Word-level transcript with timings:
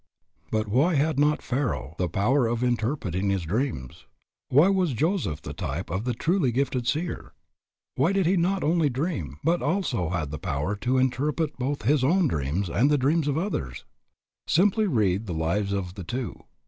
But 0.49 0.67
why 0.67 0.95
had 0.95 1.19
not 1.19 1.43
Pharaoh 1.43 1.93
the 1.99 2.09
power 2.09 2.47
of 2.47 2.63
interpreting 2.63 3.29
his 3.29 3.43
dreams? 3.43 4.07
Why 4.49 4.67
was 4.67 4.93
Joseph 4.93 5.43
the 5.43 5.53
type 5.53 5.91
of 5.91 6.05
the 6.05 6.15
"truly 6.15 6.51
gifted 6.51 6.87
seer?" 6.87 7.33
Why 7.93 8.11
did 8.11 8.25
he 8.25 8.35
not 8.35 8.63
only 8.63 8.89
dream, 8.89 9.37
but 9.43 9.59
had 9.59 9.65
also 9.67 10.11
the 10.25 10.39
power 10.39 10.75
to 10.77 10.97
interpret 10.97 11.55
both 11.59 11.83
his 11.83 12.03
own 12.03 12.27
dreams 12.27 12.67
and 12.67 12.89
the 12.89 12.97
dreams 12.97 13.27
of 13.27 13.37
others? 13.37 13.85
Simply 14.47 14.87
read 14.87 15.27
the 15.27 15.35
lives 15.35 15.71
of 15.71 15.93
the 15.93 16.03
two. 16.03 16.45